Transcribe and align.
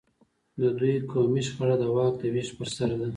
د 0.61 0.61
دوی 0.77 0.95
قومي 1.11 1.41
شخړه 1.47 1.75
د 1.81 1.83
واک 1.95 2.13
د 2.21 2.23
وېش 2.33 2.49
پر 2.57 2.67
سر 2.75 2.91
ده. 2.99 3.07